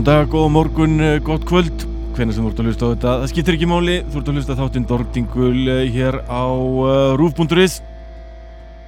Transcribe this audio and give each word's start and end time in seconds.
Góðan 0.00 0.16
dag, 0.16 0.28
góða 0.32 0.48
morgun, 0.48 1.00
eh, 1.00 1.18
gott 1.20 1.42
kvöld. 1.44 1.82
Hvernig 2.16 2.32
sem 2.32 2.40
þú 2.40 2.48
ert 2.48 2.60
að 2.60 2.64
hlusta 2.64 2.86
á 2.88 2.92
þetta 2.94 3.10
Það 3.20 3.28
skiptir 3.28 3.54
ekki 3.54 3.66
máli, 3.68 3.96
þú 4.08 4.16
ert 4.16 4.28
að 4.30 4.36
hlusta 4.38 4.54
þáttinn 4.56 4.86
Dordingul 4.88 5.68
eh, 5.68 5.90
hér 5.92 6.16
á 6.24 6.44
uh, 6.48 7.16
rúf.is 7.20 7.82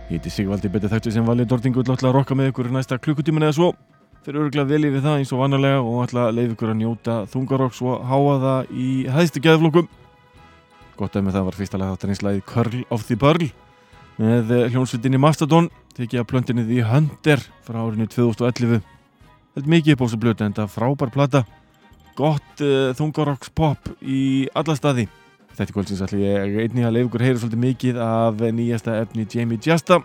Ég 0.09 0.17
heiti 0.17 0.31
Sigvaldi 0.33 0.71
betið 0.73 0.95
þættu 0.95 1.13
sem 1.13 1.27
valið 1.27 1.51
Dordingul. 1.51 1.85
Ætla 1.85 2.09
að 2.09 2.17
rokka 2.17 2.33
með 2.33 2.49
ykkur 2.49 2.71
næsta 2.73 2.97
klukkutíman 2.97 3.45
eða 3.45 3.57
svo. 3.59 3.69
Fyrir 4.25 4.47
örgulega 4.47 4.71
vel 4.71 4.89
yfir 4.89 5.05
það 5.05 5.19
eins 5.19 5.35
og 5.37 5.43
vannarlega 5.43 5.83
og 5.83 6.01
ætla 6.07 6.25
að 6.31 6.39
leiða 6.39 6.55
ykkur 6.55 6.73
að 6.73 6.81
njóta 6.81 7.19
þungarokks 7.35 7.83
og 7.85 8.09
háa 8.09 8.39
það 8.47 8.73
í 8.73 8.89
hæðstu 9.13 9.45
geðflokkum 9.45 9.93
Gott 10.97 11.13
að 11.13 11.27
með 11.29 11.37
það 11.37 11.47
var 11.51 11.61
fyrsta 11.61 11.83
lag 11.83 11.93
þáttarins 11.93 12.25
lagið 12.25 12.49
Curl 12.55 12.81
of 12.89 13.05
the 13.11 13.21
Pearl 13.21 13.51
með 14.17 14.57
eh, 14.57 14.65
hljónsvitinni 14.73 15.21
Mastodon 15.21 15.69
tekið 15.93 16.25
að 16.25 16.29
plöntinni 16.33 16.65
því 16.71 16.83
Hunter 16.89 17.45
frá 17.67 17.83
árinu 17.83 18.09
2011 18.09 18.81
Er 19.53 19.69
mikið 19.69 19.97
upp 19.97 20.01
á 20.01 20.07
þessu 20.07 20.21
blötu 20.23 20.47
en 20.47 20.55
þetta 20.55 20.65
er 20.65 20.73
frábær 20.73 21.13
plata. 21.13 21.43
Gott 22.17 22.63
uh, 22.65 22.93
þungarokks 22.97 23.53
pop 23.57 23.91
í 24.01 24.49
alla 24.57 24.77
staði. 24.79 25.09
Þetta 25.53 25.77
kvöldsins 25.77 26.01
ætla 26.07 26.23
ég 26.23 26.57
einnig 26.65 26.87
að 26.89 26.97
leiða 26.97 27.09
ykkur 27.09 27.25
heyra 27.27 27.43
svolítið 27.43 27.65
mikið 27.67 28.01
af 28.07 28.41
nýjasta 28.57 28.97
efni 29.03 29.27
Jamie 29.29 29.61
Jasta. 29.61 30.01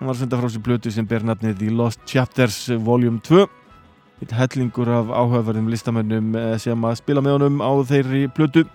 Hann 0.00 0.08
var 0.08 0.16
að 0.16 0.24
senda 0.24 0.40
frá 0.40 0.48
þessu 0.48 0.64
blötu 0.66 0.90
sem 0.90 1.06
ber 1.06 1.22
nafnið 1.28 1.58
The 1.60 1.70
Lost 1.76 2.02
Chapters 2.08 2.64
Volume 2.82 3.22
2 3.26 3.46
Eitt 4.20 4.34
hellingur 4.36 4.88
af 4.92 5.08
áhugaverðum 5.08 5.70
listamennum 5.72 6.34
eh, 6.36 6.56
sem 6.60 6.82
að 6.84 6.98
spila 6.98 7.22
með 7.24 7.38
honum 7.38 7.62
á 7.64 7.72
þeirri 7.88 8.26
blötu 8.36 8.66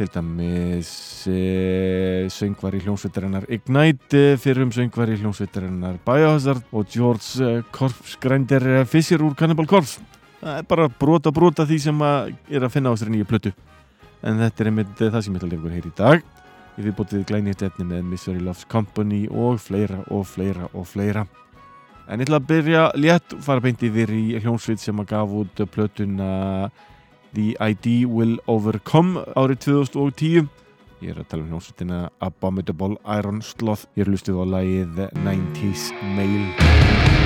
til 0.00 0.08
dæmis 0.14 0.90
e, 1.28 2.28
söngvar 2.32 2.72
í 2.72 2.80
hljómsveitarinnar 2.80 3.44
Ignite, 3.52 4.16
e, 4.16 4.38
fyrrum 4.40 4.70
söngvar 4.72 5.10
í 5.12 5.18
hljómsveitarinnar 5.20 5.98
Biohazard 6.06 6.64
og 6.72 6.88
George 6.88 7.44
e, 7.44 7.60
Korpsgrænder 7.74 8.86
Fischer 8.88 9.20
úr 9.20 9.34
Cannibal 9.36 9.68
Corpse. 9.68 10.00
Það 10.40 10.56
er 10.62 10.68
bara 10.70 10.88
brota 10.88 11.32
brota 11.36 11.66
því 11.68 11.78
sem 11.84 12.04
að 12.06 12.32
er 12.48 12.64
að 12.64 12.72
finna 12.72 12.92
á 12.92 12.96
þessari 12.96 13.16
nýju 13.18 13.28
plötu. 13.28 13.52
En 14.24 14.40
þetta 14.40 14.64
er 14.64 14.70
einmitt 14.70 14.96
það 15.02 15.20
sem 15.20 15.36
ég 15.36 15.42
ætla 15.42 15.50
að 15.50 15.54
lefa 15.56 15.74
hér 15.74 15.90
í 15.90 15.94
dag. 16.00 16.24
Ég 16.78 16.86
við 16.86 16.96
bótið 16.96 17.26
glænið 17.28 17.64
efni 17.68 17.88
með 17.90 18.08
Misery 18.08 18.40
Loves 18.40 18.64
Company 18.72 19.26
og 19.28 19.60
fleira 19.60 20.00
og 20.08 20.24
fleira 20.30 20.70
og 20.72 20.88
fleira. 20.88 21.26
En 22.08 22.22
ég 22.22 22.24
ætla 22.24 22.40
að 22.40 22.48
byrja 22.48 22.86
létt 22.96 23.36
og 23.36 23.44
fara 23.44 23.60
beint 23.64 23.84
yfir 23.84 24.16
í 24.16 24.24
hljómsveit 24.40 24.80
sem 24.80 25.04
að 25.04 25.12
gaf 25.12 25.40
út 25.42 25.60
plötuna 25.74 26.30
The 27.34 27.54
ID 27.60 28.06
Will 28.10 28.38
Overcome 28.50 29.22
árið 29.38 29.62
2010 29.68 30.50
ég 31.00 31.14
er 31.14 31.22
að 31.22 31.30
tala 31.30 31.44
um 31.46 31.54
hljómsveitina 31.54 32.00
Abominable 32.20 32.98
Iron 33.16 33.40
Sloth. 33.44 33.88
Ég 33.96 34.04
er 34.04 34.12
lustið 34.12 34.42
á 34.42 34.44
lagið 34.58 35.02
90's 35.24 35.88
Mail 36.16 37.19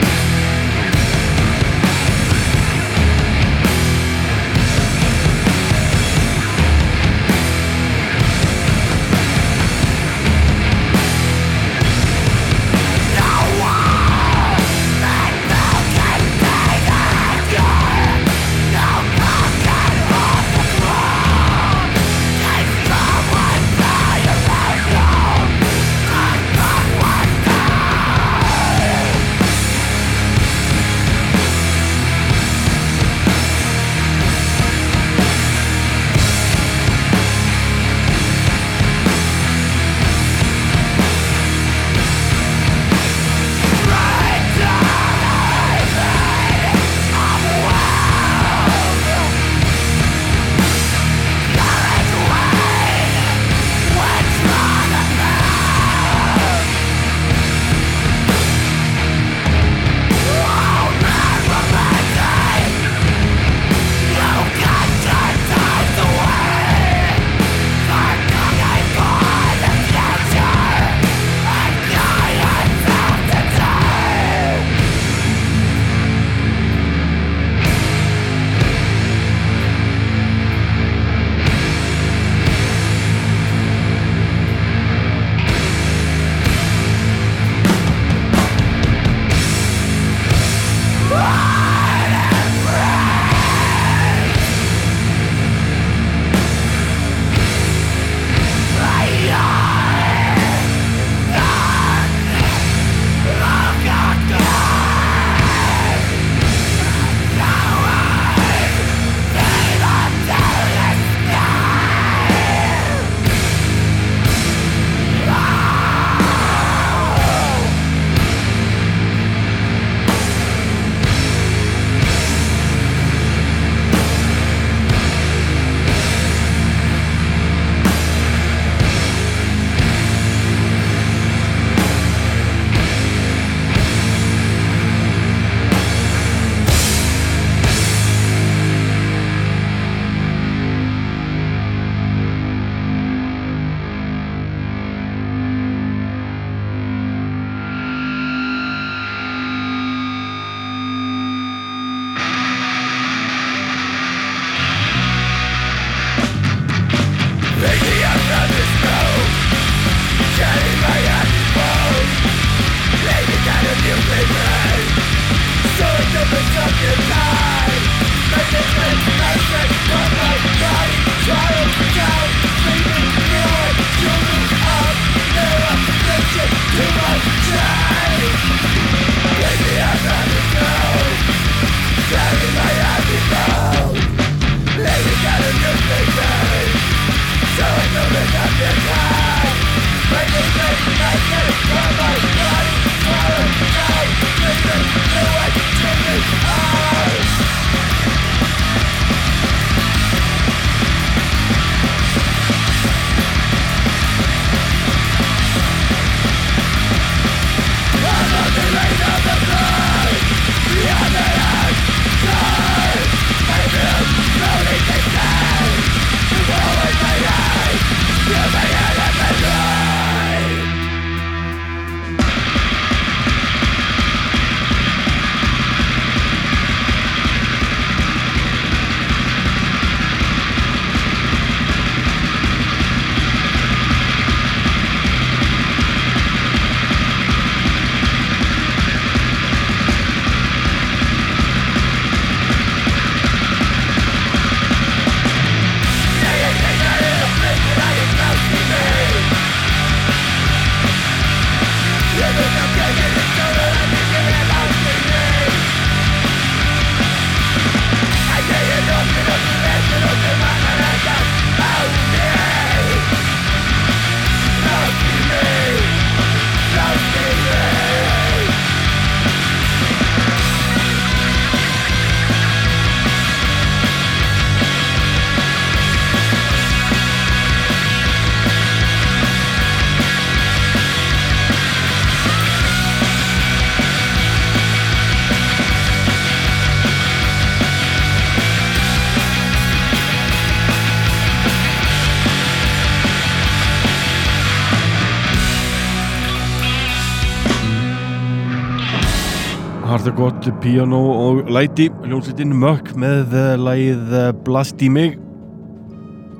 harta 300.05 300.20
gott 300.20 300.61
piano 300.61 300.99
og 301.17 301.46
læti 301.49 301.87
hljómsveitin 302.05 302.51
Mökk 302.61 302.91
með 303.01 303.31
uh, 303.32 304.27
Blast 304.44 304.82
í 304.84 304.91
mig. 304.93 305.15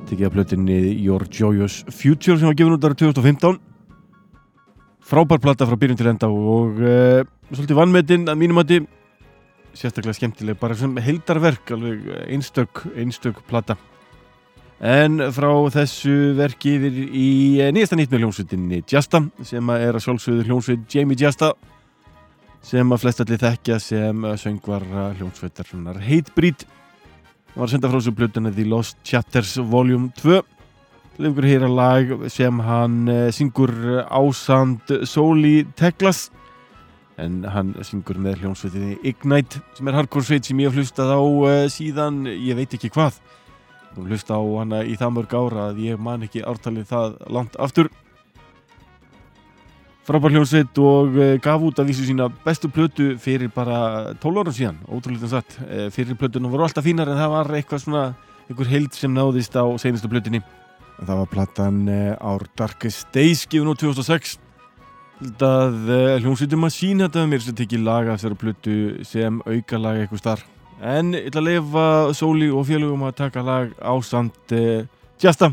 Tekið 0.04 0.26
að 0.26 0.35
plötinni 0.35 0.76
Your 1.00 1.25
Joyous 1.33 1.78
Future 1.88 2.37
sem 2.37 2.50
var 2.50 2.59
gefin 2.59 2.76
út 2.76 2.85
ára 2.85 2.99
2015 3.00 3.56
frábær 5.00 5.40
platta 5.40 5.64
frá 5.64 5.78
byrjun 5.80 5.97
til 5.97 6.11
enda 6.12 6.28
og 6.28 6.76
uh, 6.76 7.25
svolítið 7.54 7.80
vannmetinn 7.80 8.28
að 8.28 8.40
mínum 8.42 8.61
að 8.61 8.75
sérstaklega 9.73 10.18
skemmtileg 10.18 10.61
bara 10.61 10.76
sem 10.76 11.00
heldarverk 11.00 11.73
alveg 11.73 12.11
einstök, 12.26 12.85
einstök 12.92 13.40
platta 13.49 13.78
en 14.85 15.30
frá 15.33 15.54
þessu 15.73 16.35
verki 16.37 16.76
yfir 16.76 17.04
í 17.06 17.28
nýjasta 17.73 17.97
nýtt 17.97 18.12
með 18.12 18.26
hljómsveitinni 18.26 18.85
Jasta 18.92 19.25
sem 19.40 19.78
er 19.78 19.94
að 19.97 20.04
sjálfsögðu 20.04 20.50
hljómsveit 20.50 20.99
Jamie 20.99 21.16
Jasta 21.16 21.54
sem 22.64 22.94
að 22.94 23.02
flestalli 23.02 23.37
þekkja 23.40 23.76
sem 23.83 24.25
söngvar 24.40 24.85
hljómsveitarnar 25.18 26.00
Hatebreed 26.00 26.64
það 26.64 27.59
var 27.59 27.66
að 27.66 27.73
senda 27.75 27.90
frá 27.90 27.99
þessu 27.99 28.14
blötuna 28.16 28.52
The 28.54 28.64
Lost 28.68 28.99
Chapters 29.04 29.59
Volume 29.71 30.09
2 30.21 30.40
lefgur 31.23 31.47
hér 31.47 31.66
að 31.68 31.76
lag 31.78 32.14
sem 32.33 32.62
hann 32.66 32.97
syngur 33.35 33.75
ásand 34.09 34.90
Sóli 35.06 35.62
Teklas. 35.78 36.26
En 37.21 37.44
hann 37.47 37.71
syngur 37.87 38.18
með 38.18 38.40
hljómsveitinni 38.42 38.97
Ignite 39.06 39.61
sem 39.76 39.90
er 39.90 39.99
hardcore 40.00 40.26
sveit 40.26 40.49
sem 40.49 40.59
ég 40.59 40.73
hef 40.73 40.80
hlustað 40.80 41.14
á 41.14 41.23
síðan 41.71 42.25
ég 42.33 42.59
veit 42.59 42.75
ekki 42.75 42.90
hvað. 42.97 43.21
Og 43.94 44.09
hlusta 44.09 44.35
á 44.35 44.42
hana 44.42 44.83
í 44.83 44.97
það 44.99 45.14
mörg 45.21 45.37
ára 45.38 45.68
að 45.68 45.85
ég 45.85 46.00
man 46.02 46.26
ekki 46.26 46.42
ártalið 46.42 46.88
það 46.90 47.21
langt 47.37 47.61
aftur 47.62 47.92
frábær 50.04 50.34
hljómsveit 50.34 50.78
og 50.84 51.16
gaf 51.44 51.64
út 51.64 51.80
að 51.80 51.90
vísu 51.90 52.06
sína 52.06 52.28
bestu 52.44 52.68
plötu 52.73 53.14
fyrir 53.20 53.50
bara 53.54 54.14
12 54.23 54.42
ára 54.42 54.54
síðan, 54.54 54.78
ótrúlega 54.88 55.30
satt. 55.32 55.56
Fyrir 55.94 56.18
plötuna 56.20 56.50
voru 56.52 56.66
alltaf 56.66 56.84
fínar 56.84 57.08
en 57.08 57.20
það 57.20 57.34
var 57.34 57.52
eitthvað 57.58 57.84
svona 57.87 58.04
einhver 58.49 58.70
heild 58.70 58.96
sem 58.96 59.14
náðist 59.14 59.56
á 59.56 59.64
senustu 59.80 60.11
plötunni. 60.12 60.42
Það 61.00 61.20
var 61.23 61.30
platan 61.32 61.84
Our 62.20 62.46
Darkest 62.58 63.08
Days 63.16 63.46
gefin 63.49 63.73
út 63.73 63.80
2006 63.80 64.37
að 65.40 65.92
hljómsveitum 66.20 66.66
að 66.66 66.75
sína 66.75 67.08
þetta 67.08 67.28
mér 67.30 67.44
sem 67.44 67.56
tekið 67.56 67.87
laga 67.87 68.16
þessari 68.16 68.40
plötu 68.40 68.76
sem 69.06 69.40
auka 69.46 69.78
laga 69.80 70.04
eitthvað 70.04 70.20
starf 70.20 70.50
en 70.84 71.14
ég 71.14 71.28
ætla 71.30 71.40
að 71.40 71.49
lefa 71.49 71.84
Sóli 72.18 72.49
og 72.52 72.66
félögum 72.68 73.04
að 73.06 73.16
taka 73.23 73.44
lag 73.44 73.70
ásamt 73.80 74.54
uh, 74.56 74.84
Jasta 75.23 75.52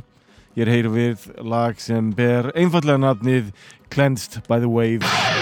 ég 0.56 0.66
er 0.66 0.74
heyru 0.74 0.96
við 0.96 1.30
lag 1.48 1.80
sem 1.80 2.12
ber 2.16 2.52
einfallega 2.56 3.00
nafnið 3.00 3.54
Cleansed 3.92 4.42
by 4.48 4.60
the 4.60 4.72
Wave 4.72 5.41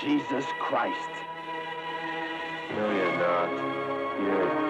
Jesus 0.00 0.44
Christ. 0.60 1.10
No, 2.70 2.90
you're 2.90 3.18
not. 3.18 3.50
You're 4.22 4.67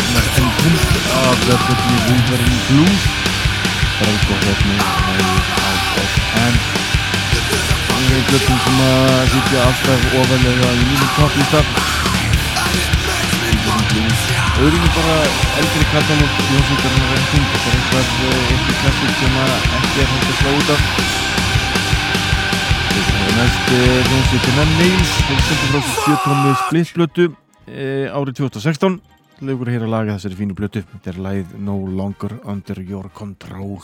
hljómsveitarnar 0.00 0.38
en 0.40 0.48
punkt 0.60 0.92
af 1.24 1.36
Döfnli 1.46 1.96
Wolverine 2.06 2.60
Blues 2.68 3.02
bara 3.98 4.18
sko 4.22 4.34
hérna 4.44 4.76
Out 5.68 5.98
of 6.02 6.12
Hand 6.34 6.60
hljóttum 8.10 8.58
sem 8.64 8.78
að 8.84 9.28
sitja 9.32 9.64
alltaf 9.66 10.04
ofalega 10.20 10.70
í 10.74 10.84
mínu 10.88 11.08
topplista. 11.16 11.60
Auðvitað 14.60 14.94
bara 14.96 15.18
eldri 15.60 15.84
katalóg 15.92 16.40
hljómsveitarnar 16.46 17.12
en 17.16 17.28
punkt 17.30 17.52
þetta 17.52 17.68
er 17.70 17.76
eitthvað 17.76 18.06
eitthvað 18.54 18.80
klassík 18.80 19.14
sem 19.20 19.38
að 19.44 19.52
ekki 19.80 20.02
er 20.04 20.10
hægt 20.14 20.30
að 20.30 20.40
slá 20.40 20.50
út 20.56 20.72
af. 20.74 20.82
Þetta 22.94 23.20
er 23.26 23.38
næst 23.38 23.70
hljómsveitarnar 23.76 24.74
Nails. 24.80 25.14
Þeir 25.28 25.46
sendur 25.46 25.70
frá 25.70 25.80
sér 25.86 26.02
sjötónu 26.02 26.58
splittblötu 26.64 27.30
e, 27.66 27.88
árið 28.10 28.42
2016 28.42 29.00
lögur 29.40 29.70
hér 29.72 29.86
að 29.86 29.92
laga 29.94 30.14
þessari 30.18 30.36
fínu 30.36 30.54
blötu 30.56 30.82
þetta 30.84 31.10
er 31.12 31.18
læð 31.24 31.52
No 31.64 31.78
Longer 31.88 32.36
Under 32.44 32.80
Your 32.84 33.08
Control. 33.14 33.80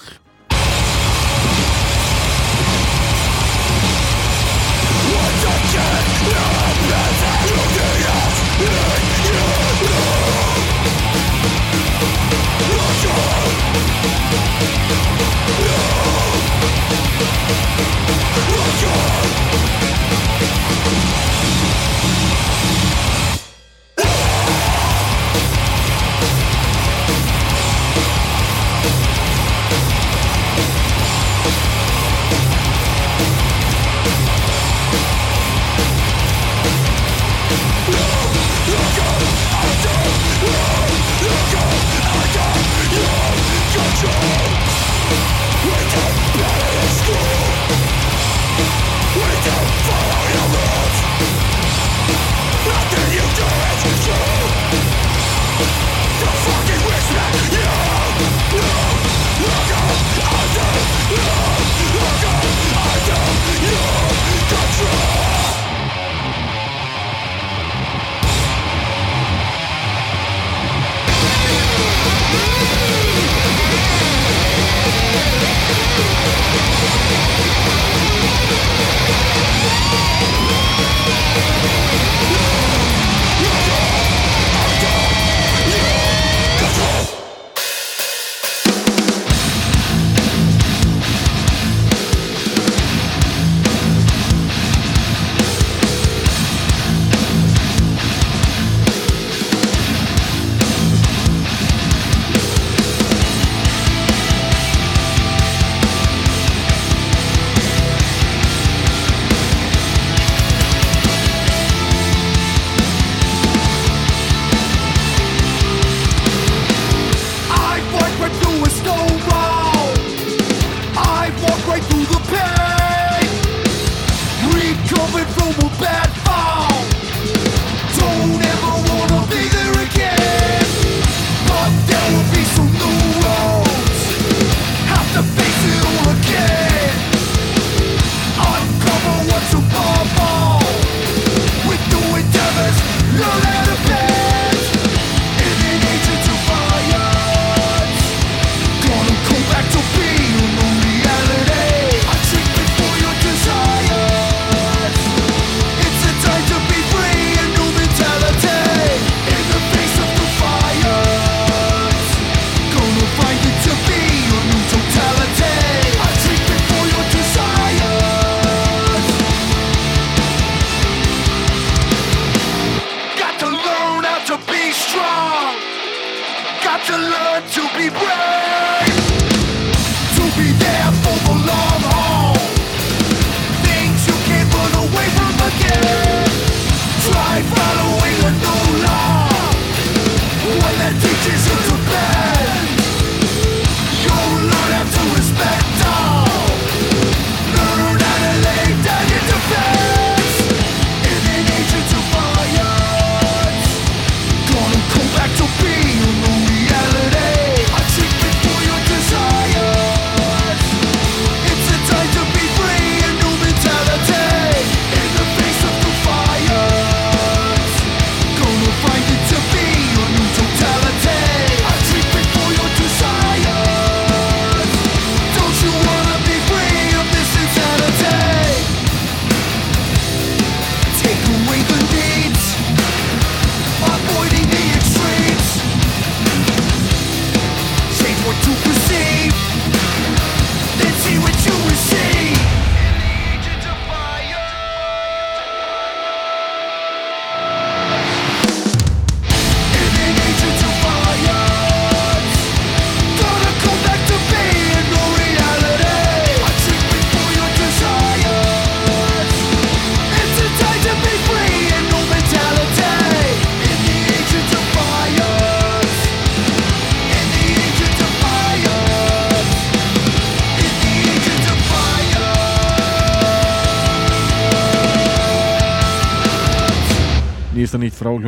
Look 20.86 21.15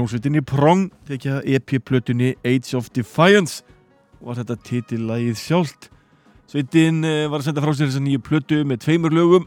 hljómsveitinni 0.08 0.40
Prong 0.40 0.88
tekja 1.04 1.44
EP-plötunni 1.44 2.32
Age 2.40 2.72
of 2.78 2.86
Defiance 2.96 3.60
og 4.22 4.30
var 4.30 4.38
þetta 4.38 4.54
titillagið 4.64 5.34
sjálft. 5.36 5.90
Sveitin 6.48 7.04
eh, 7.04 7.28
var 7.28 7.42
að 7.42 7.50
senda 7.50 7.60
frá 7.60 7.74
sér 7.76 7.90
þessa 7.90 8.00
nýju 8.00 8.22
plötu 8.24 8.64
með 8.64 8.80
tveimur 8.86 9.12
lögum 9.12 9.44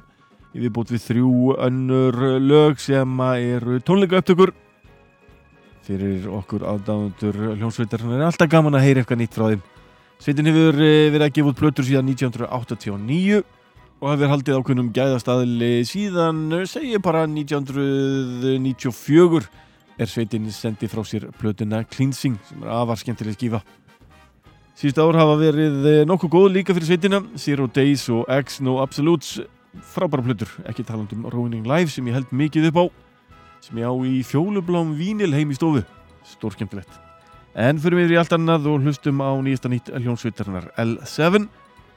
ég 0.54 0.70
við 0.70 1.02
þrjú 1.02 1.58
önnur 1.66 2.14
lög 2.44 2.78
sem 2.84 3.10
eru 3.32 3.80
tónleika 3.82 4.22
upptökur 4.22 4.54
fyrir 5.88 6.28
okkur 6.30 6.62
aðdáðundur 6.76 7.56
hljómsveitar 7.56 8.02
er 8.06 8.22
alltaf 8.28 8.52
gaman 8.52 8.78
að 8.78 8.86
heyra 8.86 9.00
eitthvað 9.02 9.22
nýtt 9.24 9.34
frá 9.34 9.50
þeim. 9.50 9.64
Sveitin 10.22 10.50
hefur 10.52 10.78
eh, 10.78 11.10
verið 11.10 11.26
að 11.26 11.34
gefa 11.40 11.50
út 11.50 11.62
plötur 11.64 11.86
síðan 11.90 12.06
1989 12.14 13.42
og 13.98 14.08
hefur 14.14 14.30
haldið 14.36 14.62
ákveðnum 14.62 14.94
gæðastadli 14.94 15.82
síðan 15.90 16.54
eh, 16.60 16.70
segi 16.70 17.02
bara 17.02 17.26
1994 17.26 19.50
er 20.02 20.10
sveitin 20.10 20.50
sendi 20.54 20.90
frá 20.90 21.04
sér 21.06 21.28
plötuna 21.38 21.84
Cleansing 21.86 22.40
sem 22.48 22.64
er 22.64 22.72
afar 22.74 22.98
skemmtileg 22.98 23.38
skífa. 23.38 23.62
Síðust 24.80 24.98
ár 25.04 25.18
hafa 25.20 25.36
verið 25.38 25.86
eh, 25.86 26.00
nokkuð 26.10 26.32
góð 26.34 26.48
líka 26.56 26.74
fyrir 26.74 26.90
sveitina, 26.90 27.20
Zero 27.38 27.68
Days 27.70 28.08
og 28.10 28.26
X 28.34 28.58
No 28.66 28.80
Absolutes, 28.82 29.44
frábæra 29.94 30.26
plötur, 30.26 30.50
ekki 30.66 30.86
taland 30.88 31.14
um 31.14 31.28
Ruining 31.30 31.68
Life 31.70 31.94
sem 31.94 32.08
ég 32.10 32.18
held 32.18 32.34
mikið 32.34 32.72
upp 32.72 32.80
á, 32.82 32.86
sem 33.68 33.78
ég 33.78 33.86
á 33.86 33.94
í 33.94 34.24
fjólublám 34.26 34.96
vínil 34.98 35.36
heim 35.36 35.54
í 35.54 35.60
stofu, 35.60 35.84
stór 36.26 36.58
skemmtilegt. 36.58 36.98
En 37.54 37.78
fyrir 37.84 38.00
mér 38.00 38.16
í 38.16 38.20
allt 38.24 38.34
annað 38.34 38.72
og 38.72 38.82
hlustum 38.88 39.22
á 39.22 39.38
nýjasta 39.38 39.70
nýtt 39.70 39.94
hljónsveitarinnar 39.94 40.72
L7, 40.82 41.46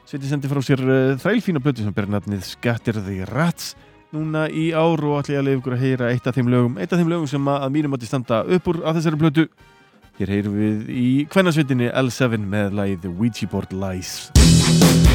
sveitin 0.05 0.35
sendi 0.35 0.51
frá 0.53 0.61
sér 0.67 0.85
uh, 0.85 1.17
þrælfína 1.23 1.63
plötu 1.65 1.87
sem 1.87 1.95
ber 1.95 2.11
nafnið 2.11 2.45
Scatter 2.51 3.01
the 3.01 3.23
Rats, 3.31 3.73
núna 4.15 4.47
í 4.49 4.71
ár 4.73 5.03
og 5.05 5.31
ég 5.31 5.41
að 5.41 5.49
leiða 5.49 5.61
ykkur 5.61 5.77
að 5.77 5.85
heyra 5.85 6.11
eitt 6.13 6.27
af 6.31 6.39
þeim 6.39 6.51
lögum 6.53 6.79
eitt 6.79 6.93
af 6.93 7.01
þeim 7.01 7.13
lögum 7.13 7.31
sem 7.31 7.51
að 7.55 7.69
mínum 7.77 7.97
átti 7.97 8.11
standa 8.11 8.43
upp 8.57 8.71
úr 8.73 8.83
af 8.85 8.99
þessari 8.99 9.21
plötu. 9.21 9.49
Hér 10.19 10.31
heyrum 10.31 10.59
við 10.61 10.93
í 10.95 11.09
kvennasvitinni 11.31 11.91
L7 11.91 12.39
með 12.47 12.79
lagið 12.79 13.11
Ouija 13.11 13.51
Board 13.51 13.75
Lies 13.75 15.14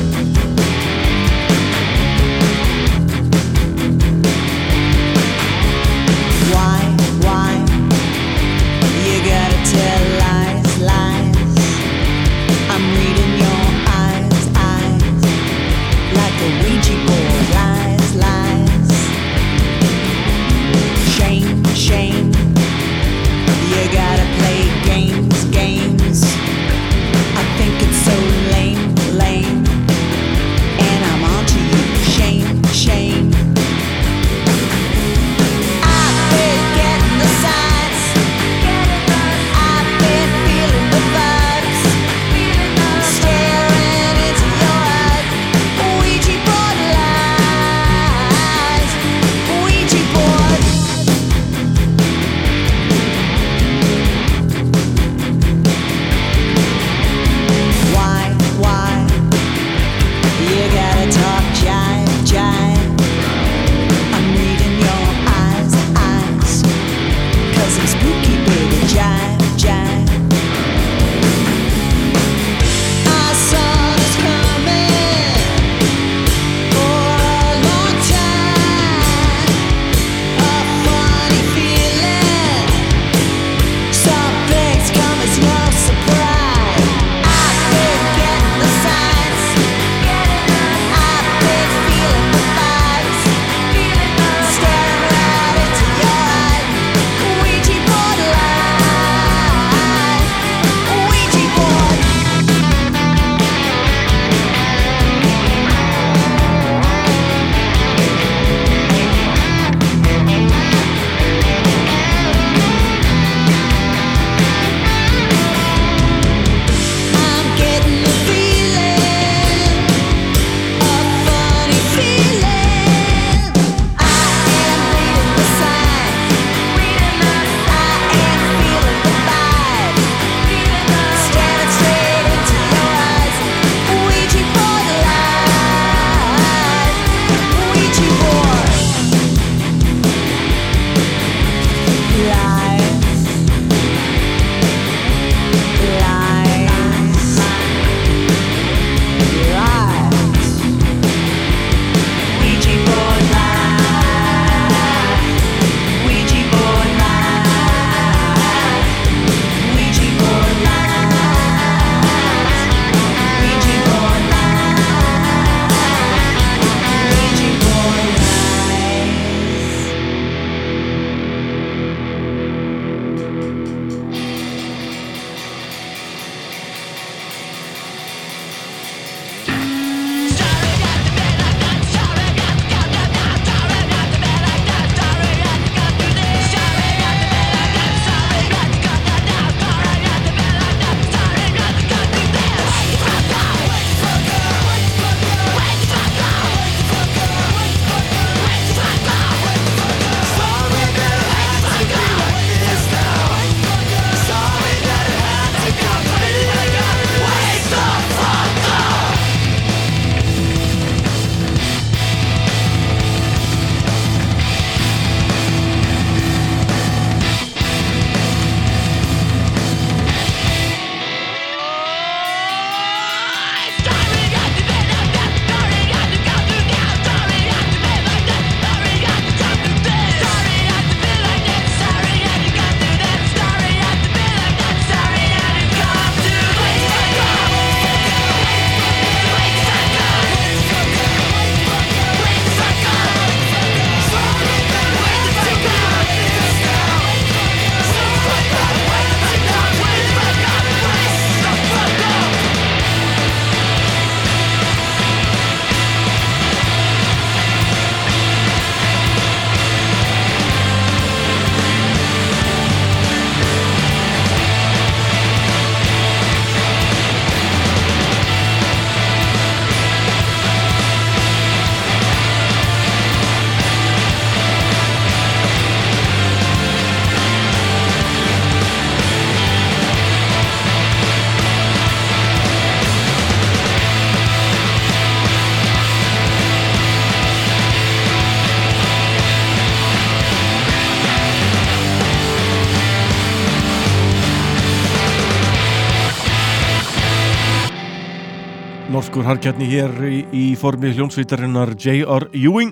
norskur 299.19 299.35
harkjarni 299.35 299.65
hér 299.67 299.91
í, 300.07 300.17
í 300.31 300.43
formi 300.55 300.93
hljónsveitarinnar 300.95 301.73
J.R. 301.75 302.29
Ewing. 302.31 302.69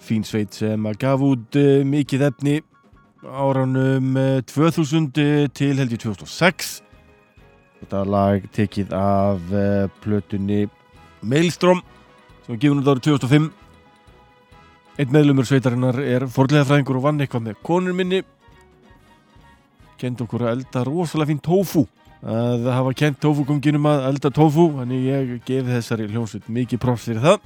Fín 0.00 0.22
sveit 0.24 0.56
sem 0.56 0.86
gaf 0.96 1.20
út 1.20 1.58
uh, 1.60 1.82
mikið 1.84 2.24
efni 2.30 2.54
áranum 3.20 4.16
uh, 4.16 4.38
2000 4.48 5.10
til 5.52 5.74
held 5.76 5.92
ég 5.92 6.00
2006 6.00 6.70
þetta 7.82 8.00
lag 8.08 8.46
tekið 8.56 8.94
af 8.96 9.52
uh, 9.52 9.92
plötunni 10.00 10.70
Maelstrom 11.20 11.84
sem 12.46 12.56
var 12.56 12.80
út 12.80 12.88
árið 12.94 13.10
2005 13.10 13.50
einn 14.96 15.14
meðlumur 15.18 15.50
sveitarinnar 15.52 16.00
er 16.00 16.24
forleðafræðingur 16.32 17.02
og 17.02 17.08
vann 17.10 17.20
eitthvað 17.20 17.50
með 17.50 17.60
konur 17.60 17.98
minni. 17.98 18.24
Kent 20.00 20.24
okkur 20.24 20.48
að 20.48 20.56
elda 20.56 20.88
rosalega 20.88 21.34
fín 21.34 21.44
tofu 21.44 21.84
að 22.22 22.70
hafa 22.72 22.94
kent 22.98 23.20
tofugunginum 23.22 23.86
að 23.86 24.08
elda 24.12 24.32
tofu 24.34 24.68
þannig 24.78 25.06
ég 25.06 25.34
gefi 25.46 25.76
þessari 25.76 26.08
hljómsveit 26.10 26.48
mikið 26.50 26.82
props 26.82 27.06
fyrir 27.08 27.22
það. 27.24 27.44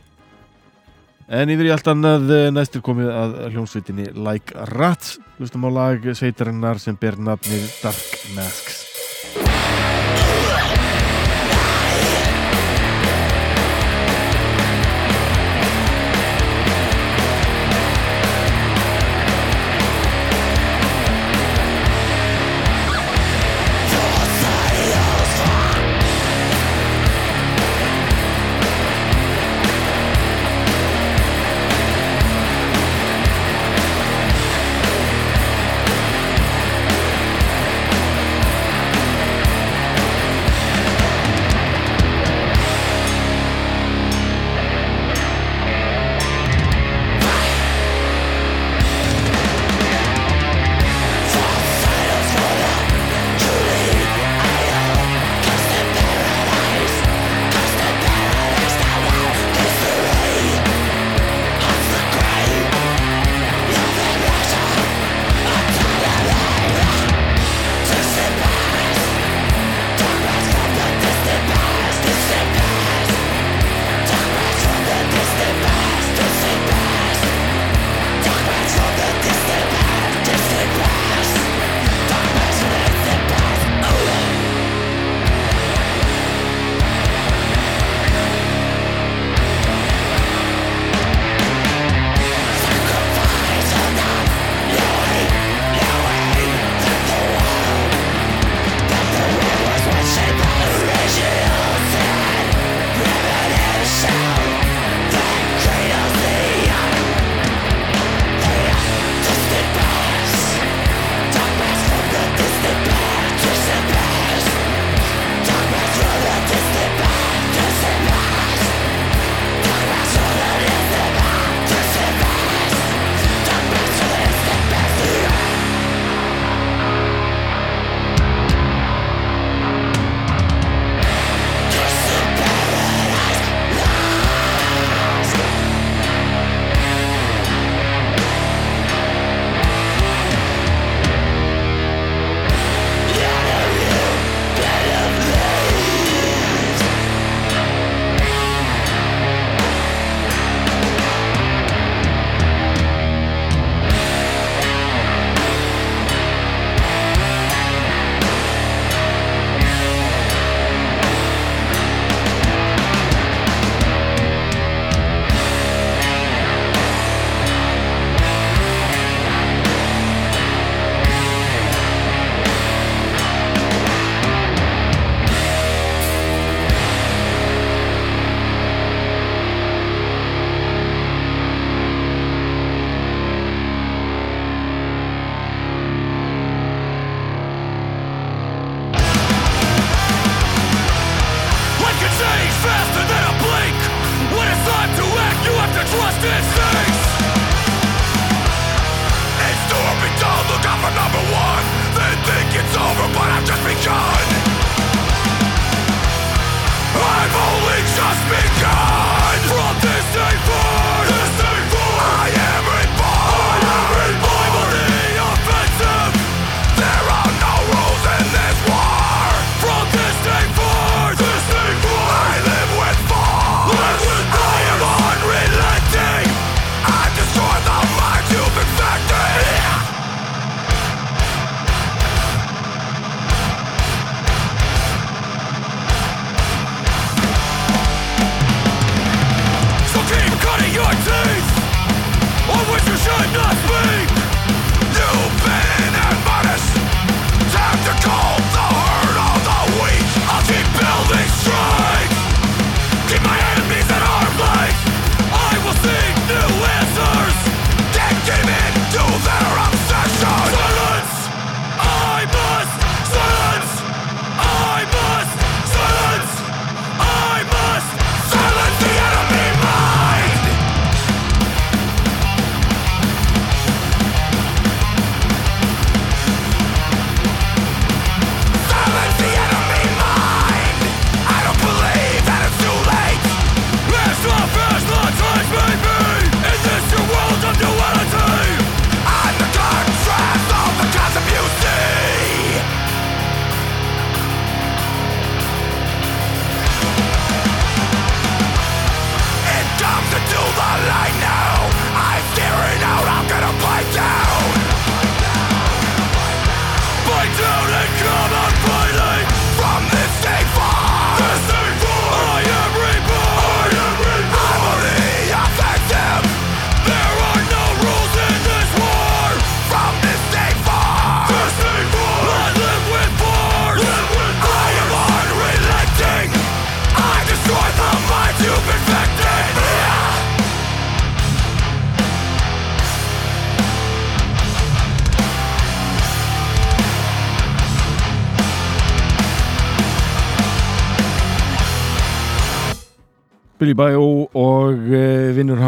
En 1.33 1.53
yfir 1.53 1.69
í 1.69 1.73
allt 1.73 1.89
annað 1.89 2.33
eh, 2.35 2.47
næst 2.53 2.77
er 2.77 2.85
komið 2.85 3.13
að 3.15 3.37
hljómsveitinni 3.53 4.09
Like 4.21 4.69
Rats. 4.75 5.19
Hlustum 5.39 5.69
á 5.69 5.71
lag 5.73 6.09
sveitarinnar 6.13 6.81
sem 6.83 6.99
ber 7.01 7.21
nafnið 7.21 7.69
Dark 7.83 8.33
Masks 8.37 8.92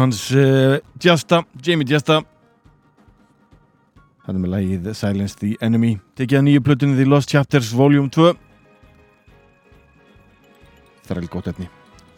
hans 0.05 0.23
uh, 0.31 0.79
Jasta, 1.01 1.43
Jamie 1.65 1.89
Jasta. 1.89 2.21
Hann 4.25 4.37
er 4.37 4.41
með 4.41 4.55
lagið 4.55 4.89
Silence 4.97 5.37
the 5.41 5.53
Enemy. 5.61 5.97
Tekið 6.17 6.39
að 6.39 6.47
nýju 6.47 6.65
plötunni 6.65 6.97
The 6.97 7.09
Lost 7.09 7.33
Chapters 7.33 7.73
Volume 7.75 8.09
2 8.13 8.33
það 11.05 11.13
er 11.13 11.21
alveg 11.21 11.33
gott 11.33 11.49
efni. 11.51 11.67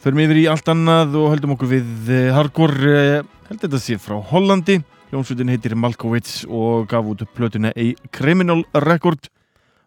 Förum 0.03 0.21
yfir 0.23 0.39
í 0.39 0.45
allt 0.51 0.69
annað 0.71 1.17
og 1.19 1.31
höldum 1.33 1.55
okkur 1.57 1.71
við 1.71 2.11
uh, 2.13 2.29
hardcore 2.35 2.93
uh, 2.93 3.33
held 3.49 3.63
þetta 3.63 3.81
sé 3.83 3.97
frá 4.01 4.15
Hollandi. 4.31 4.79
Jónsveitin 5.11 5.51
heitir 5.51 5.75
Malkovits 5.79 6.41
og 6.51 6.87
gaf 6.91 7.07
út 7.07 7.23
plötuna 7.35 7.71
A 7.71 7.87
Criminal 8.11 8.65
Record 8.83 9.29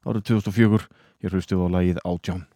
árið 0.09 0.31
2004 0.33 0.87
ég 1.27 1.35
hlustu 1.35 1.61
á 1.61 1.69
lagið 1.69 2.01
Átján 2.09 2.47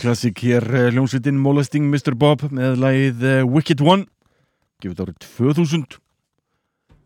Íslensk 0.00 0.32
klassik 0.32 0.38
hér 0.40 0.64
eh, 0.72 0.86
hljómsveitin 0.94 1.36
Molesting 1.36 1.84
Mr. 1.92 2.14
Bob 2.16 2.40
með 2.48 2.78
lagið 2.80 3.24
eh, 3.28 3.40
Wicked 3.44 3.82
One 3.84 4.06
gefið 4.80 5.02
árið 5.04 5.18
2000 5.26 5.98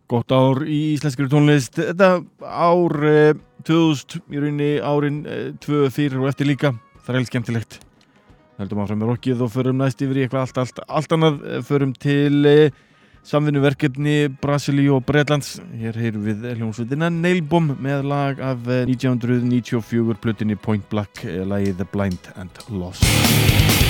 Gott 0.06 0.30
ár 0.30 0.60
í 0.62 0.92
íslenskri 0.92 1.26
tónlist. 1.26 1.74
Þetta 1.74 2.22
ár 2.46 2.94
eh, 3.08 3.34
2000 3.66 4.22
í 4.30 4.38
rauninni 4.38 4.68
árin 4.78 5.18
eh, 5.26 5.48
2 5.64 5.90
fyrir 5.90 6.22
og 6.22 6.30
eftir 6.30 6.46
líka. 6.46 6.70
Það 7.02 7.10
er 7.10 7.18
heilt 7.18 7.32
skemmtilegt. 7.32 7.80
Heldum 8.62 8.84
áfram 8.84 9.02
með 9.02 9.10
rockið 9.10 9.42
og 9.42 9.50
förum 9.56 9.82
næst 9.82 10.06
yfir 10.06 10.20
í 10.20 10.26
eitthvað 10.28 10.44
allt, 10.44 10.62
allt, 10.62 10.82
allt 10.86 11.18
annað. 11.18 11.42
Eh, 11.50 11.64
Förum 11.66 11.96
til 11.98 12.46
eh, 12.46 12.82
samvinnuverkefni 13.24 14.28
Brasilíu 14.42 14.98
og 14.98 15.06
Bretlands. 15.08 15.56
Hér 15.80 15.98
heyrum 16.00 16.26
við 16.28 16.44
hljómsveitina 16.58 17.10
Nailbom 17.12 17.72
með 17.82 18.04
lag 18.10 18.44
af 18.44 18.68
eh, 18.68 18.84
1994 18.90 20.20
plutinni 20.20 20.58
Point 20.60 20.86
Black, 20.92 21.24
eh, 21.24 21.42
lagið 21.48 21.80
The 21.80 21.88
Blind 21.92 22.32
and 22.36 22.64
Lost. 22.70 23.83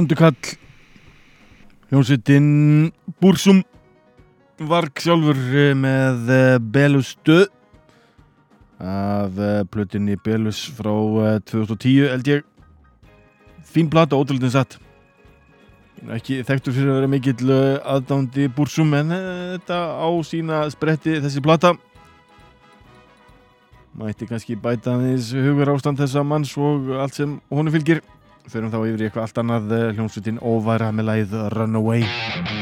Vondukall 0.00 0.56
Hljómsveitin 1.90 2.46
Búrsum 3.20 3.60
Varg 4.70 5.00
sjálfur 5.00 5.36
eh, 5.36 5.72
með 5.76 6.30
eh, 6.32 6.58
Belustu 6.60 7.40
af 8.80 9.36
eh, 9.36 9.64
plötunni 9.68 10.16
Belus 10.24 10.62
frá 10.76 10.92
eh, 10.92 11.40
2010 11.48 12.12
held 12.12 12.30
ég. 12.32 12.46
Fín 13.64 13.90
plata, 13.92 14.16
ótrúlega 14.16 14.52
satt. 14.52 14.78
Ekki 16.16 16.40
þekktur 16.48 16.76
fyrir 16.76 16.92
að 16.92 17.00
vera 17.00 17.10
mikill 17.12 17.56
aðdándi 17.84 18.48
Búrsum 18.56 18.92
en 18.96 19.12
þetta 19.12 19.80
á 20.00 20.08
sína 20.24 20.62
spretti 20.72 21.18
þessi 21.20 21.44
plata. 21.44 21.74
Mætti 24.00 24.28
kannski 24.28 24.56
bæta 24.56 24.94
aðeins 24.94 25.32
hugur 25.36 25.74
ástand 25.74 26.00
þessa 26.00 26.24
manns 26.24 26.54
og 26.56 26.88
allt 27.00 27.16
sem 27.16 27.36
honum 27.52 27.74
fylgir 27.74 28.04
Förum 28.50 28.72
þá 28.72 28.80
yfir 28.82 29.04
í 29.04 29.06
eitthvað 29.06 29.26
allt 29.28 29.38
annað 29.44 29.76
eh, 29.76 29.84
hljómsveitin 29.94 30.42
óværa 30.42 30.90
með 30.90 31.08
lagið 31.12 31.38
Runaway. 31.54 32.59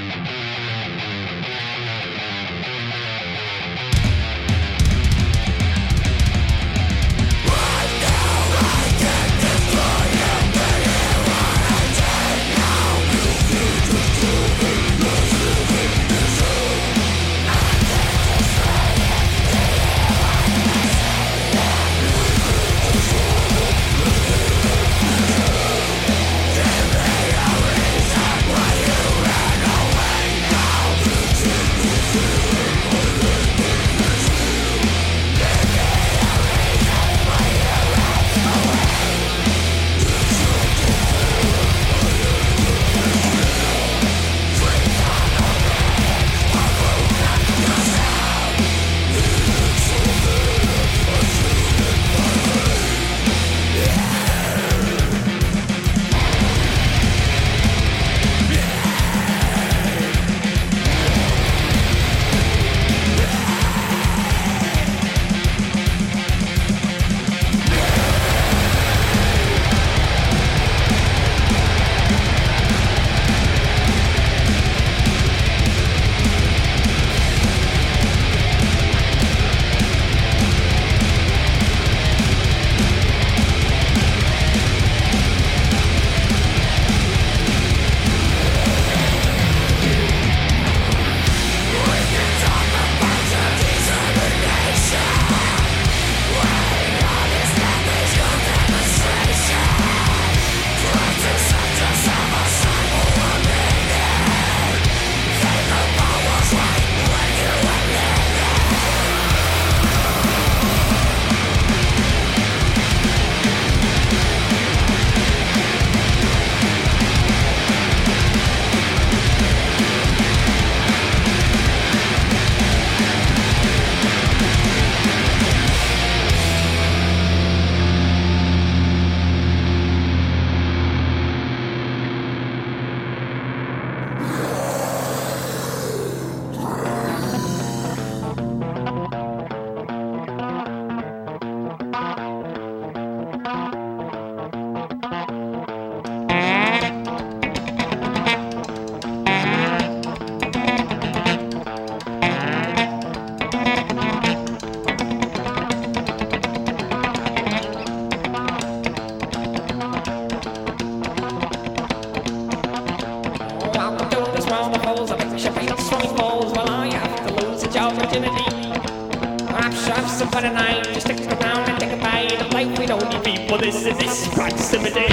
Sure 170.40 170.50
some 170.50 170.56
a 170.56 170.60
night 170.60 170.84
just 170.84 171.06
stick 171.06 171.18
around 171.40 171.68
and 171.68 171.80
take 171.80 171.92
a 171.92 171.96
bite 171.96 172.40
of 172.40 172.52
life. 172.52 172.78
We 172.78 172.86
don't 172.86 173.08
need 173.10 173.24
people. 173.24 173.58
This 173.58 173.86
is 173.86 173.98
this 173.98 174.28
proximity. 174.34 175.06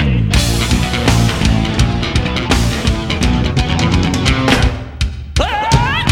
Ah! 5.40 6.02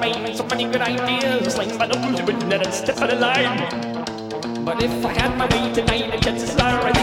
Made 0.00 0.36
so 0.36 0.44
many 0.46 0.64
good 0.64 0.80
ideas, 0.80 1.54
sling 1.54 1.76
my 1.78 1.86
nose 1.86 2.22
with 2.22 2.44
net 2.46 2.64
and 2.64 2.74
step 2.74 3.00
on 3.00 3.08
the 3.08 3.16
line. 3.16 4.64
But 4.64 4.82
if 4.82 5.04
I 5.04 5.12
had 5.12 5.36
my 5.36 5.46
way 5.46 5.72
tonight, 5.72 6.10
the 6.12 6.18
chances 6.18 6.56
are 6.56 6.97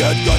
Yeah. 0.00 0.29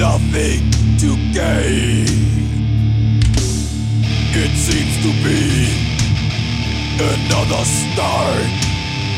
nothing 0.00 0.64
to 0.96 1.14
gain. 1.30 2.06
It 4.32 4.52
seems 4.56 4.96
to 5.04 5.12
be 5.22 5.68
another 6.96 7.64
start 7.66 8.48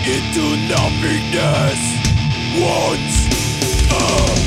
into 0.04 0.44
nothingness 0.66 1.80
once 2.58 3.16
again. 3.94 4.42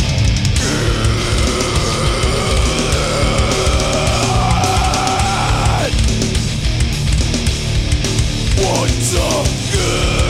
once 8.59 9.13
again. 9.13 10.24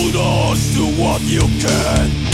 Hold 0.00 0.14
on 0.14 0.56
to 0.56 1.02
what 1.02 1.20
you 1.22 1.40
can. 1.40 2.27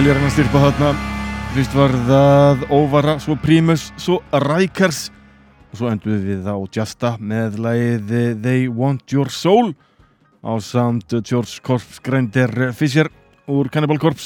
Heljarinnar 0.00 0.30
styrpa 0.32 0.60
þarna. 0.62 0.90
Fyrst 1.52 1.74
var 1.76 1.92
það 2.06 2.62
Óvara, 2.72 3.14
svo 3.20 3.34
Primus, 3.36 3.82
svo 4.00 4.14
Rækers 4.32 5.10
og 5.68 5.74
svo 5.76 5.90
endur 5.90 6.22
við 6.24 6.48
á 6.48 6.56
Justa 6.72 7.10
með 7.20 7.58
lagið 7.60 8.14
They 8.40 8.70
Want 8.72 9.12
Your 9.12 9.28
Soul 9.28 9.74
á 10.40 10.56
samt 10.64 11.12
George 11.18 11.60
Corps 11.60 12.00
Grinder 12.00 12.72
Fisher 12.72 13.12
úr 13.44 13.68
Cannibal 13.68 14.00
er 14.00 14.16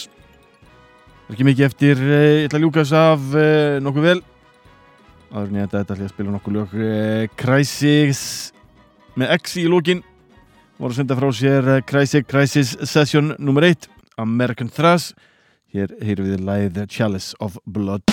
ekki 1.34 1.48
mikið 1.50 1.66
eftir 1.66 2.06
ég 2.06 2.46
ætla 2.46 2.62
að 2.62 2.68
ljúka 2.68 2.84
þess 2.84 2.96
af 3.00 3.26
eh, 3.34 3.82
nokkuð 3.82 4.08
vel. 4.12 4.16
Ég 5.34 5.58
enda 5.58 5.66
þetta 5.66 5.82
ætla 5.82 6.00
ég 6.04 6.06
að 6.06 6.14
spila 6.14 6.38
nokkuð 6.38 6.58
lög 6.60 6.80
eh, 6.86 7.26
Crisis 7.34 8.24
með 9.18 9.40
X 9.40 9.58
í 9.58 9.66
lókin 9.66 10.06
voru 10.78 10.94
að 10.94 11.02
senda 11.02 11.18
frá 11.18 11.32
sér 11.34 11.76
eh, 11.80 11.84
Crisis 11.90 12.30
Crisis 12.30 12.76
Session 12.86 13.34
nr. 13.42 13.72
1 13.74 13.90
American 14.22 14.70
Thrash 14.70 15.32
Hér 15.74 15.90
heyrum 16.06 16.28
við 16.30 16.44
lagið 16.46 16.76
Chalice 16.86 17.34
of 17.42 17.58
Blood 17.66 18.06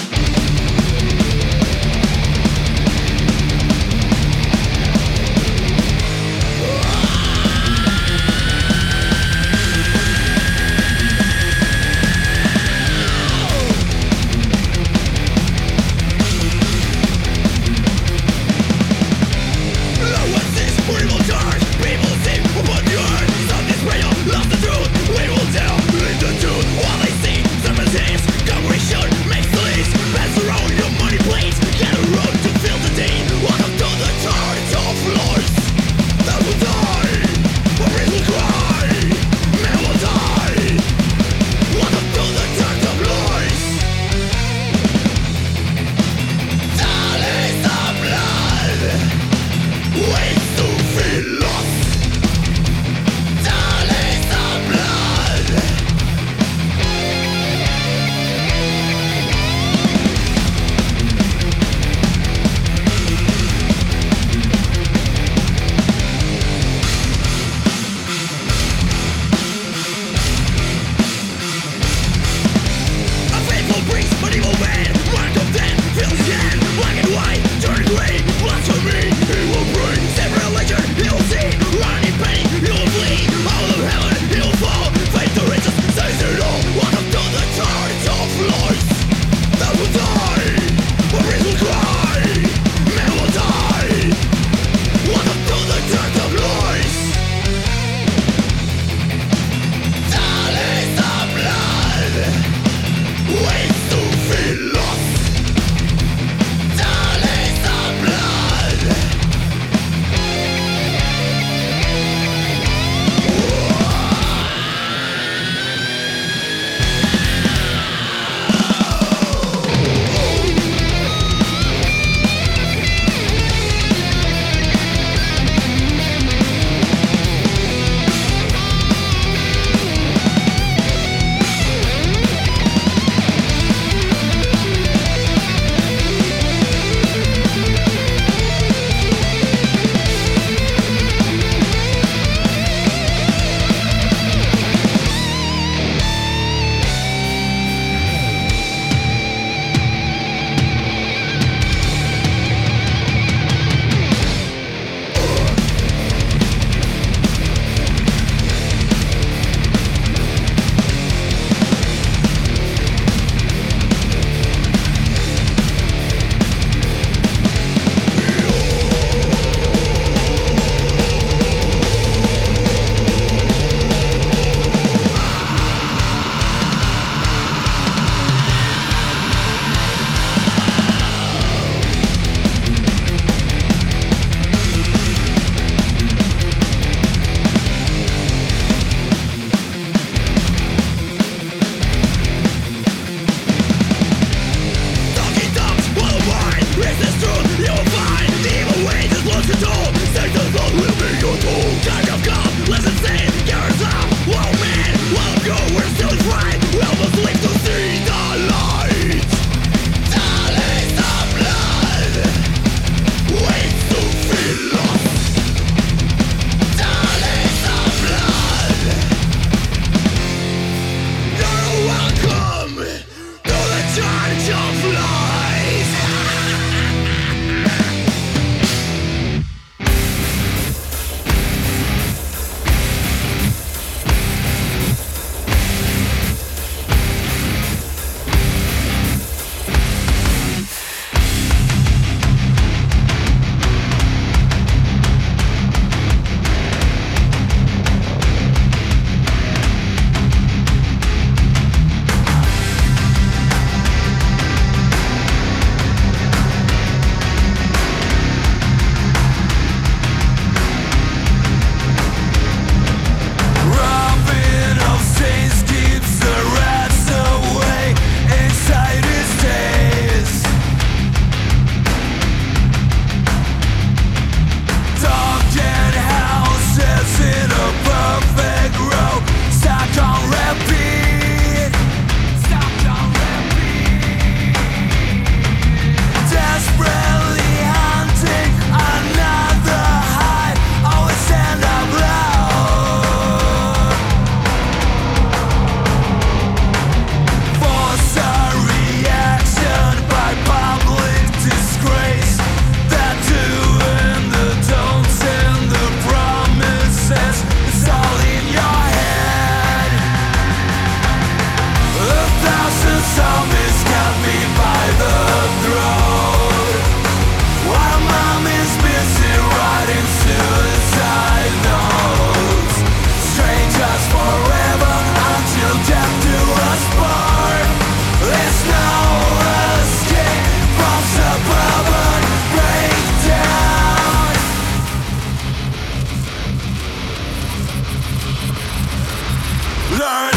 Suburban 340.01 340.30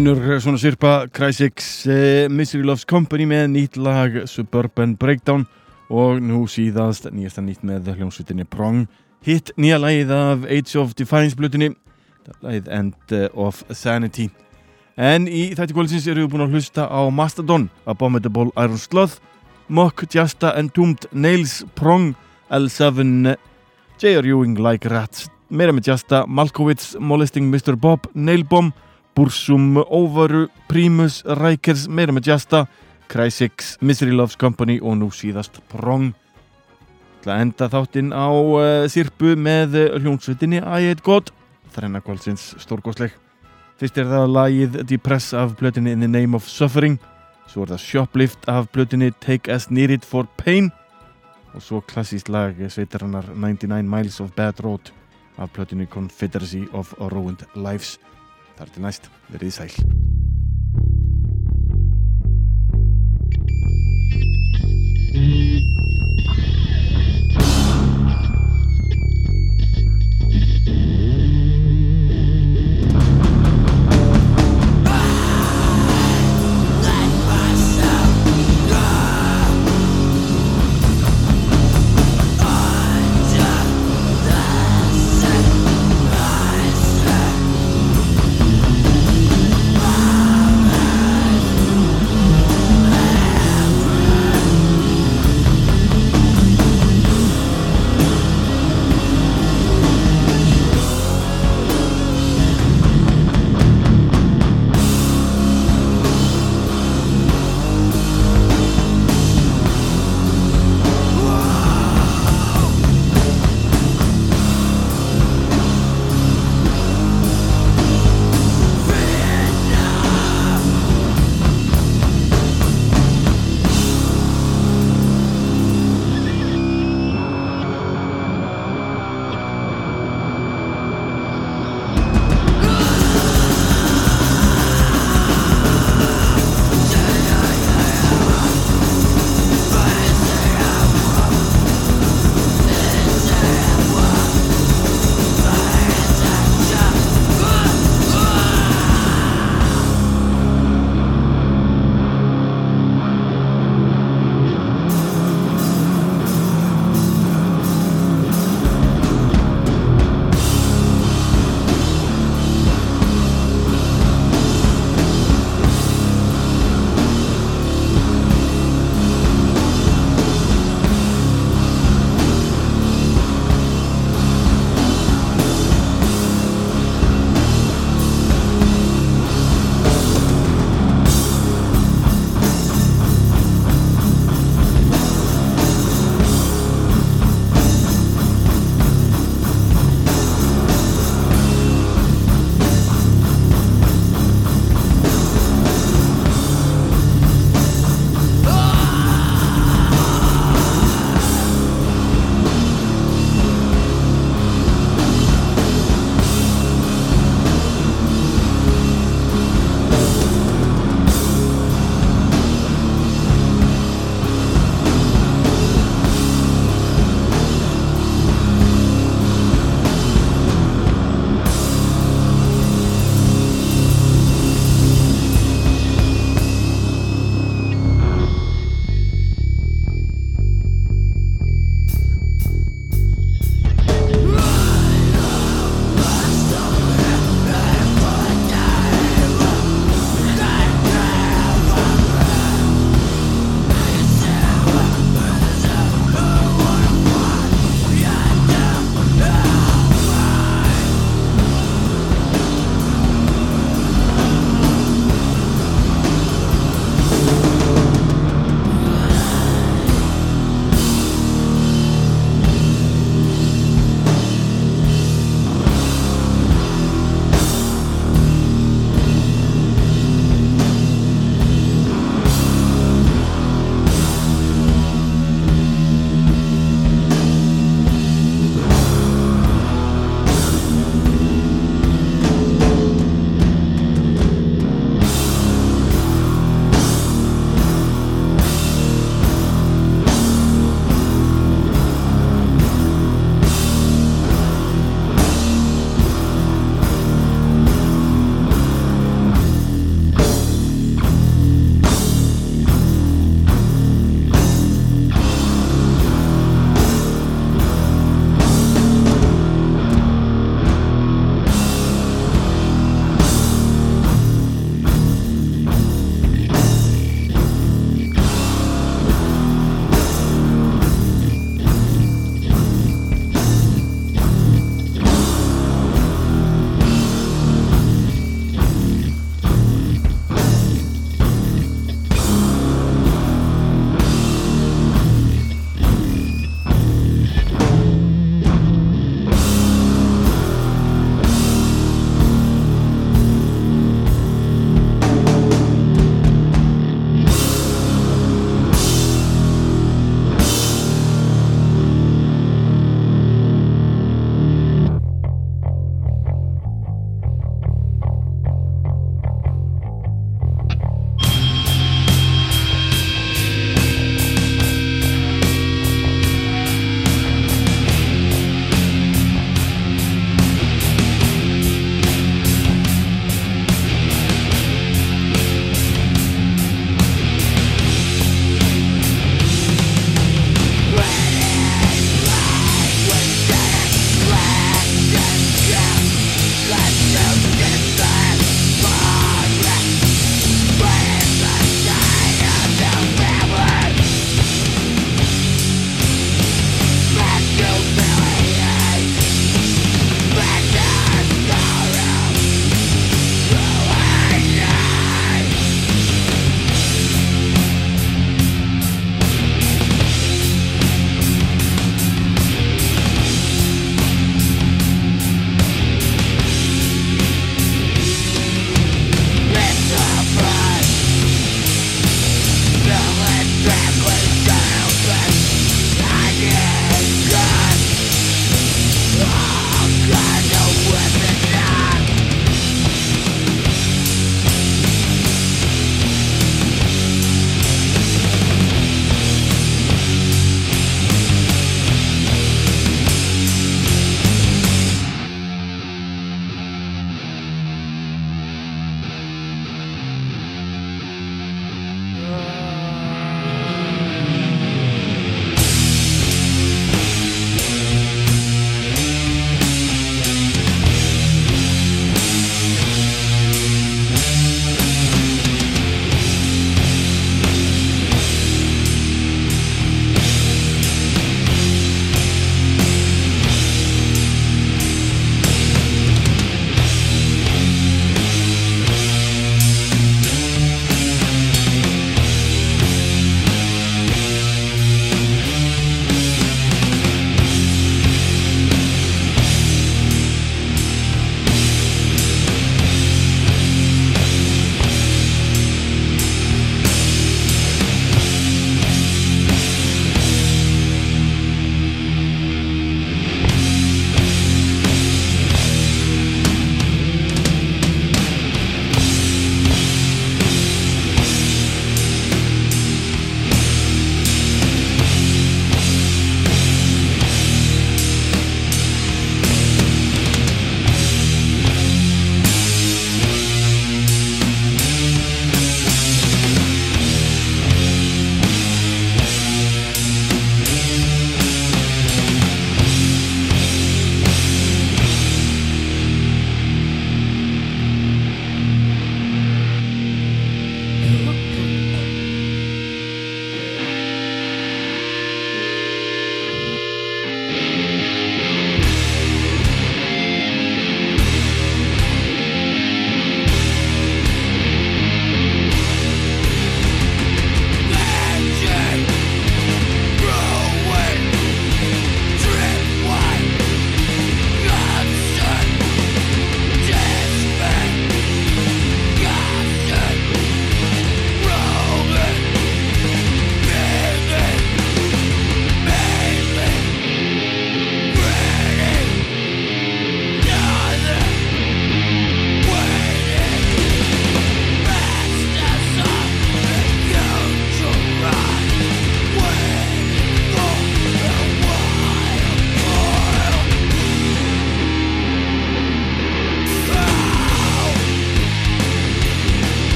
Önnur 0.00 0.32
eh, 0.32 0.38
svona 0.40 0.56
sirpa 0.56 1.08
Crysex 1.12 1.86
uh, 1.86 2.28
Misery 2.32 2.64
Loves 2.64 2.86
Company 2.88 3.26
með 3.28 3.42
nýtt 3.52 3.74
lag 3.76 4.14
Suburban 4.24 4.94
Breakdown 4.96 5.42
og 5.92 6.22
nú 6.24 6.46
síðast 6.48 7.10
nýjasta 7.12 7.44
nýtt 7.44 7.66
með 7.68 7.90
hljómsveitinni 7.98 8.46
Prong 8.48 8.86
hitt 9.28 9.52
nýja 9.60 9.76
lagið 9.82 10.14
af 10.16 10.48
Age 10.48 10.80
of 10.80 10.96
Defiance 10.96 11.36
blutinni 11.36 11.74
lagið 12.40 12.72
End 12.78 13.14
of 13.36 13.60
Sanity 13.76 14.30
en 14.96 15.28
í 15.28 15.50
þætti 15.58 15.76
kvöldsins 15.76 16.08
eru 16.08 16.24
við 16.24 16.32
búin 16.32 16.48
að 16.48 16.56
hlusta 16.56 16.88
á 16.88 17.04
Mastodon 17.12 17.68
Abominable 17.84 18.48
Iron 18.56 18.80
Sloth 18.80 19.20
Mock 19.68 20.08
Jasta 20.08 20.56
Entombed 20.56 21.10
Nails 21.12 21.60
Prong 21.76 22.14
L7 22.48 23.34
J.R. 24.00 24.32
Ewing 24.32 24.56
Like 24.64 24.88
Rats 24.88 25.28
meira 25.52 25.76
með 25.76 25.92
Jasta 25.92 26.24
Malkovich 26.24 26.94
Molesting 26.96 27.52
Mr. 27.52 27.76
Bob 27.76 28.08
Nailbomb 28.16 28.72
Bursum, 29.16 29.76
Óvaru, 29.82 30.46
Primus, 30.68 31.20
Rikers, 31.24 31.86
meira 31.88 32.14
með 32.14 32.30
Jasta, 32.30 32.64
Crysex, 33.10 33.76
Misery 33.80 34.14
Loves 34.14 34.38
Company 34.38 34.78
og 34.80 34.98
nú 35.00 35.10
síðast 35.14 35.60
Prong. 35.72 36.12
Það 37.24 37.44
enda 37.44 37.68
þáttinn 37.72 38.12
á 38.16 38.28
uh, 38.30 38.86
sirpu 38.88 39.34
með 39.36 39.76
uh, 39.76 39.98
hljónsveitinni 40.00 40.62
Hate 40.64 41.04
God, 41.04 41.32
þrenna 41.74 42.00
kválsins 42.04 42.52
stórgóðsleg. 42.62 43.12
Fyrst 43.80 43.98
er 44.00 44.08
það 44.08 44.34
lagið 44.34 44.82
Depress 44.88 45.34
af 45.36 45.56
blötinni 45.58 45.92
In 45.96 46.04
the 46.04 46.08
Name 46.08 46.38
of 46.38 46.48
Suffering, 46.48 47.00
svo 47.50 47.64
er 47.64 47.74
það 47.74 47.86
Shoplift 47.86 48.48
af 48.48 48.70
blötinni 48.72 49.10
Take 49.20 49.52
As 49.52 49.70
Near 49.72 49.92
It 49.92 50.06
For 50.06 50.28
Pain 50.40 50.70
og 51.54 51.62
svo 51.64 51.80
klassíst 51.82 52.28
lag 52.30 52.54
sveitarinnar 52.70 53.32
99 53.34 53.88
Miles 53.90 54.20
of 54.20 54.30
Bad 54.36 54.60
Road 54.62 54.92
af 55.38 55.50
blötinni 55.52 55.86
Confederacy 55.86 56.64
of 56.72 56.92
Ruined 57.00 57.44
Lives. 57.54 57.98
Þar 58.60 58.72
til 58.74 58.82
næst, 58.84 59.06
verið 59.32 59.54